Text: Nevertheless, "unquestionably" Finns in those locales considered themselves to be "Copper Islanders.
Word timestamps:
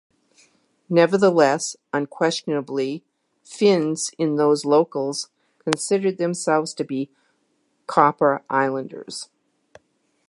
Nevertheless, 0.89 1.75
"unquestionably" 1.93 3.03
Finns 3.43 4.09
in 4.17 4.35
those 4.35 4.63
locales 4.63 5.29
considered 5.59 6.17
themselves 6.17 6.73
to 6.73 6.83
be 6.83 7.11
"Copper 7.85 8.41
Islanders. 8.49 9.29